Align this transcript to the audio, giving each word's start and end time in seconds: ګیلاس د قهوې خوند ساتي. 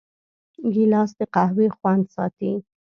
ګیلاس 0.73 1.09
د 1.17 1.21
قهوې 1.33 1.67
خوند 1.77 2.05
ساتي. 2.15 2.51